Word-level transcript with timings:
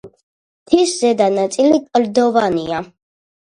მთის 0.61 0.93
ზედა 1.01 1.27
ნაწილი 1.33 1.79
კლდოვანია. 1.99 2.81